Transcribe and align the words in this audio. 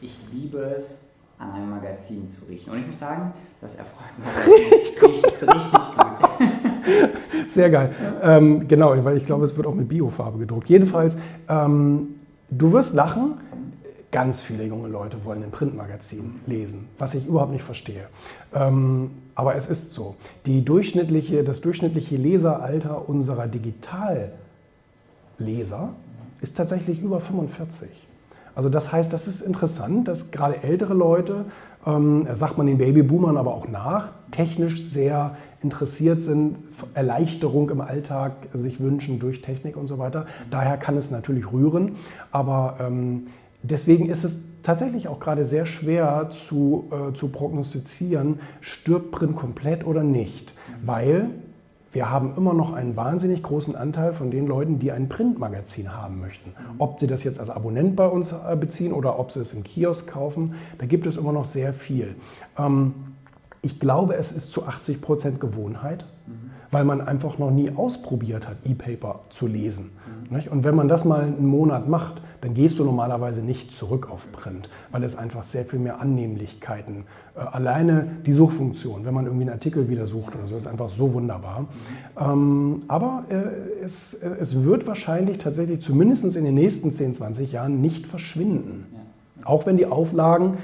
ich 0.00 0.16
liebe 0.32 0.58
es, 0.58 1.00
an 1.38 1.52
einem 1.52 1.70
Magazin 1.70 2.28
zu 2.28 2.44
riechen. 2.46 2.72
Und 2.72 2.80
ich 2.80 2.86
muss 2.86 2.98
sagen, 2.98 3.32
das 3.60 3.76
erfreut 3.76 4.18
mich 4.18 5.02
riecht 5.02 5.02
richtig 5.02 5.52
gut. 5.52 6.18
Sehr 7.50 7.70
geil. 7.70 7.94
Ähm, 8.22 8.66
genau, 8.66 9.04
weil 9.04 9.16
ich 9.16 9.24
glaube, 9.24 9.44
es 9.44 9.56
wird 9.56 9.66
auch 9.66 9.74
mit 9.74 9.88
Biofarbe 9.88 10.38
gedruckt. 10.38 10.68
Jedenfalls, 10.68 11.16
ähm, 11.48 12.16
du 12.50 12.72
wirst 12.72 12.94
lachen. 12.94 13.34
Ganz 14.10 14.40
viele 14.40 14.64
junge 14.64 14.88
Leute 14.88 15.22
wollen 15.26 15.42
ein 15.42 15.50
Printmagazin 15.50 16.40
lesen, 16.46 16.88
was 16.98 17.14
ich 17.14 17.26
überhaupt 17.26 17.52
nicht 17.52 17.62
verstehe. 17.62 18.08
Ähm, 18.54 19.10
aber 19.34 19.54
es 19.54 19.66
ist 19.66 19.92
so. 19.92 20.16
Die 20.46 20.64
durchschnittliche, 20.64 21.44
das 21.44 21.60
durchschnittliche 21.60 22.16
Leseralter 22.16 23.06
unserer 23.06 23.46
Digitalleser 23.48 24.32
ist 26.40 26.56
tatsächlich 26.56 27.00
über 27.00 27.20
45. 27.20 27.90
Also 28.58 28.70
das 28.70 28.90
heißt, 28.90 29.12
das 29.12 29.28
ist 29.28 29.40
interessant, 29.40 30.08
dass 30.08 30.32
gerade 30.32 30.64
ältere 30.64 30.92
Leute, 30.92 31.44
ähm, 31.86 32.26
sagt 32.32 32.58
man 32.58 32.66
den 32.66 32.78
Babyboomern 32.78 33.36
aber 33.36 33.54
auch 33.54 33.68
nach, 33.68 34.08
technisch 34.32 34.82
sehr 34.82 35.36
interessiert 35.62 36.22
sind, 36.22 36.56
Erleichterung 36.92 37.70
im 37.70 37.80
Alltag 37.80 38.32
sich 38.52 38.80
wünschen 38.80 39.20
durch 39.20 39.42
Technik 39.42 39.76
und 39.76 39.86
so 39.86 39.98
weiter. 39.98 40.26
Daher 40.50 40.76
kann 40.76 40.96
es 40.96 41.12
natürlich 41.12 41.52
rühren, 41.52 41.92
aber 42.32 42.78
ähm, 42.80 43.28
deswegen 43.62 44.10
ist 44.10 44.24
es 44.24 44.42
tatsächlich 44.64 45.06
auch 45.06 45.20
gerade 45.20 45.44
sehr 45.44 45.64
schwer 45.64 46.28
zu, 46.30 46.90
äh, 46.90 47.14
zu 47.14 47.28
prognostizieren, 47.28 48.40
stirbt 48.60 49.12
Print 49.12 49.36
komplett 49.36 49.86
oder 49.86 50.02
nicht, 50.02 50.52
weil 50.84 51.30
wir 51.92 52.10
haben 52.10 52.34
immer 52.36 52.52
noch 52.52 52.72
einen 52.72 52.96
wahnsinnig 52.96 53.42
großen 53.42 53.74
Anteil 53.74 54.12
von 54.12 54.30
den 54.30 54.46
Leuten, 54.46 54.78
die 54.78 54.92
ein 54.92 55.08
Printmagazin 55.08 55.96
haben 55.96 56.20
möchten. 56.20 56.52
Ob 56.78 57.00
sie 57.00 57.06
das 57.06 57.24
jetzt 57.24 57.40
als 57.40 57.50
Abonnent 57.50 57.96
bei 57.96 58.06
uns 58.06 58.32
äh, 58.32 58.56
beziehen 58.56 58.92
oder 58.92 59.18
ob 59.18 59.32
sie 59.32 59.40
es 59.40 59.52
im 59.52 59.64
Kiosk 59.64 60.10
kaufen, 60.10 60.54
da 60.78 60.86
gibt 60.86 61.06
es 61.06 61.16
immer 61.16 61.32
noch 61.32 61.46
sehr 61.46 61.72
viel. 61.72 62.16
Ähm, 62.58 62.94
ich 63.62 63.80
glaube, 63.80 64.16
es 64.16 64.32
ist 64.32 64.52
zu 64.52 64.66
80 64.66 65.00
Prozent 65.00 65.40
Gewohnheit, 65.40 66.04
weil 66.70 66.84
man 66.84 67.00
einfach 67.00 67.38
noch 67.38 67.50
nie 67.50 67.70
ausprobiert 67.74 68.46
hat, 68.46 68.56
E-Paper 68.64 69.20
zu 69.30 69.46
lesen. 69.46 69.90
Mhm. 70.30 70.52
Und 70.52 70.64
wenn 70.64 70.74
man 70.74 70.88
das 70.88 71.04
mal 71.04 71.22
einen 71.22 71.46
Monat 71.46 71.88
macht, 71.88 72.20
dann 72.40 72.54
gehst 72.54 72.78
du 72.78 72.84
normalerweise 72.84 73.42
nicht 73.42 73.72
zurück 73.72 74.08
auf 74.10 74.30
Print, 74.32 74.68
weil 74.90 75.02
es 75.04 75.16
einfach 75.16 75.42
sehr 75.42 75.64
viel 75.64 75.78
mehr 75.78 76.00
Annehmlichkeiten, 76.00 77.04
äh, 77.34 77.40
alleine 77.40 78.08
die 78.26 78.32
Suchfunktion, 78.32 79.04
wenn 79.04 79.14
man 79.14 79.26
irgendwie 79.26 79.44
einen 79.44 79.52
Artikel 79.52 79.88
wieder 79.88 80.06
sucht 80.06 80.34
oder 80.34 80.46
so, 80.46 80.56
ist 80.56 80.66
einfach 80.66 80.88
so 80.88 81.12
wunderbar. 81.12 81.66
Ähm, 82.18 82.80
aber 82.88 83.24
äh, 83.28 83.84
es, 83.84 84.14
äh, 84.14 84.28
es 84.40 84.64
wird 84.64 84.86
wahrscheinlich 84.86 85.38
tatsächlich 85.38 85.80
zumindest 85.80 86.36
in 86.36 86.44
den 86.44 86.54
nächsten 86.54 86.92
10, 86.92 87.14
20 87.14 87.52
Jahren 87.52 87.80
nicht 87.80 88.06
verschwinden. 88.06 88.86
Auch 89.44 89.66
wenn 89.66 89.76
die 89.76 89.86
Auflagen 89.86 90.58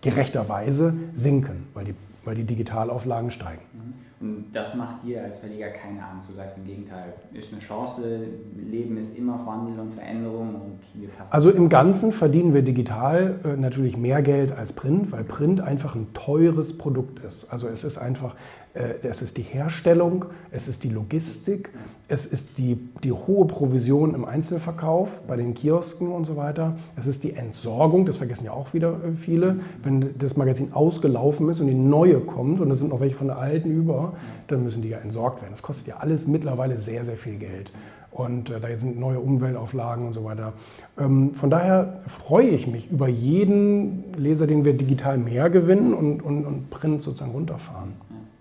gerechterweise 0.00 0.94
sinken, 1.14 1.66
weil 1.74 1.86
die, 1.86 1.94
weil 2.28 2.34
die 2.34 2.44
Digitalauflagen 2.44 3.30
steigen. 3.30 3.62
Mhm. 3.72 3.94
Und 4.20 4.46
das 4.52 4.74
macht 4.74 5.04
dir 5.04 5.22
als 5.22 5.38
Verleger 5.38 5.68
keine 5.68 6.04
Angst. 6.04 6.28
Du 6.28 6.34
sagst 6.34 6.58
im 6.58 6.66
Gegenteil, 6.66 7.14
ist 7.32 7.52
eine 7.52 7.60
Chance, 7.62 8.20
Leben 8.56 8.96
ist 8.98 9.16
immer 9.16 9.44
Wandel 9.46 9.78
und 9.78 9.94
Veränderung 9.94 10.54
und 10.56 11.00
wir 11.00 11.08
passen. 11.08 11.32
Also 11.32 11.50
im 11.50 11.68
Ganzen 11.68 12.12
verdienen 12.12 12.52
wir 12.52 12.62
digital 12.62 13.40
äh, 13.44 13.56
natürlich 13.56 13.96
mehr 13.96 14.20
Geld 14.20 14.52
als 14.52 14.72
Print, 14.72 15.12
weil 15.12 15.24
Print 15.24 15.60
einfach 15.60 15.94
ein 15.94 16.08
teures 16.14 16.76
Produkt 16.76 17.24
ist. 17.24 17.50
Also 17.52 17.68
es 17.68 17.84
ist 17.84 17.96
einfach, 17.96 18.34
es 18.74 19.22
ist 19.22 19.36
die 19.36 19.42
Herstellung, 19.42 20.26
es 20.50 20.68
ist 20.68 20.84
die 20.84 20.88
Logistik, 20.88 21.70
es 22.06 22.26
ist 22.26 22.58
die, 22.58 22.76
die 23.02 23.12
hohe 23.12 23.46
Provision 23.46 24.14
im 24.14 24.24
Einzelverkauf 24.24 25.20
bei 25.26 25.36
den 25.36 25.54
Kiosken 25.54 26.12
und 26.12 26.24
so 26.24 26.36
weiter. 26.36 26.76
Es 26.96 27.06
ist 27.06 27.24
die 27.24 27.34
Entsorgung, 27.34 28.06
das 28.06 28.16
vergessen 28.16 28.44
ja 28.44 28.52
auch 28.52 28.72
wieder 28.74 28.92
äh, 28.92 29.16
viele. 29.16 29.60
Wenn 29.82 30.18
das 30.18 30.36
Magazin 30.36 30.72
ausgelaufen 30.72 31.48
ist 31.50 31.60
und 31.60 31.66
die 31.66 31.74
neue 31.74 32.20
kommt 32.20 32.60
und 32.60 32.70
es 32.70 32.78
sind 32.78 32.90
noch 32.90 33.00
welche 33.00 33.16
von 33.16 33.26
der 33.26 33.38
alten 33.38 33.70
über, 33.70 34.14
dann 34.46 34.62
müssen 34.64 34.82
die 34.82 34.88
ja 34.90 34.98
entsorgt 34.98 35.42
werden. 35.42 35.52
Das 35.52 35.62
kostet 35.62 35.88
ja 35.88 35.96
alles 35.98 36.26
mittlerweile 36.26 36.78
sehr, 36.78 37.04
sehr 37.04 37.16
viel 37.16 37.36
Geld. 37.36 37.72
Und 38.10 38.50
äh, 38.50 38.58
da 38.58 38.76
sind 38.76 38.98
neue 38.98 39.20
Umweltauflagen 39.20 40.06
und 40.06 40.12
so 40.12 40.24
weiter. 40.24 40.54
Ähm, 40.98 41.34
von 41.34 41.50
daher 41.50 42.00
freue 42.06 42.48
ich 42.48 42.66
mich 42.66 42.90
über 42.90 43.08
jeden 43.08 44.14
Leser, 44.16 44.46
den 44.46 44.64
wir 44.64 44.72
digital 44.74 45.18
mehr 45.18 45.50
gewinnen 45.50 45.92
und, 45.92 46.22
und, 46.22 46.46
und 46.46 46.70
Print 46.70 47.02
sozusagen 47.02 47.32
runterfahren. 47.32 47.92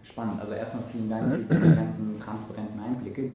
Spannend. 0.07 0.39
Also 0.39 0.53
erstmal 0.53 0.83
vielen 0.91 1.09
Dank 1.09 1.47
für 1.47 1.55
die 1.55 1.75
ganzen 1.75 2.19
transparenten 2.19 2.79
Einblicke. 2.79 3.33